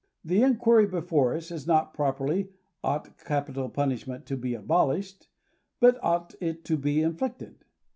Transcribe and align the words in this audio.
The 0.25 0.41
inquiry 0.41 0.87
before 0.87 1.35
us 1.35 1.51
is 1.51 1.67
not 1.67 1.93
properly, 1.93 2.49
ouglft 2.83 3.23
capital 3.23 3.69
punishment 3.69 4.25
to 4.25 4.35
be 4.35 4.55
abolished?— 4.55 5.27
but 5.79 6.03
ought 6.03 6.33
it 6.39 6.65
to 6.65 6.75
be 6.75 7.03
inflicted 7.03 7.63